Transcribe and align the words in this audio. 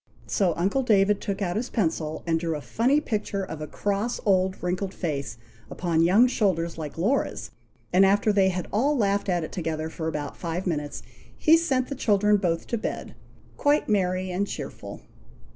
So 0.25 0.55
uncle 0.57 0.81
David 0.81 1.21
took 1.21 1.43
out 1.43 1.55
his 1.57 1.69
pencil, 1.69 2.23
and 2.25 2.39
drew 2.39 2.55
a 2.55 2.61
funny 2.61 2.99
picture 2.99 3.43
of 3.43 3.61
a 3.61 3.67
cross 3.67 4.19
old 4.25 4.63
wrinkled 4.63 4.95
face 4.95 5.37
upon 5.69 6.01
young 6.01 6.25
shoulders, 6.25 6.75
like 6.75 6.97
Laura's, 6.97 7.51
and 7.93 8.03
after 8.03 8.33
they 8.33 8.49
had 8.49 8.67
all 8.73 8.97
laughed 8.97 9.29
at 9.29 9.43
it 9.43 9.51
together 9.51 9.89
for 9.91 10.07
about 10.07 10.35
five 10.35 10.65
minutes, 10.65 11.03
he 11.37 11.55
sent 11.55 11.87
the 11.87 11.93
children 11.93 12.37
both 12.37 12.65
to 12.65 12.79
bed, 12.79 13.13
quite 13.57 13.87
merry 13.87 14.31
and 14.31 14.47
cheerful. 14.47 15.01